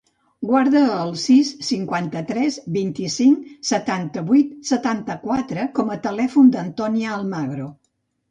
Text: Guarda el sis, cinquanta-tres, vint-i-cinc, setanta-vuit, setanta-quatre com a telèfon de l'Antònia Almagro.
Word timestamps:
Guarda 0.51 0.79
el 0.93 1.11
sis, 1.23 1.49
cinquanta-tres, 1.65 2.55
vint-i-cinc, 2.77 3.51
setanta-vuit, 3.71 4.55
setanta-quatre 4.71 5.67
com 5.81 5.91
a 5.91 5.99
telèfon 6.07 6.51
de 6.55 6.59
l'Antònia 6.63 7.13
Almagro. 7.19 7.69